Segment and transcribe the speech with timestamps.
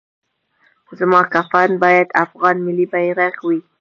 [0.99, 3.59] زما کفن باید افغان ملي بیرغ وي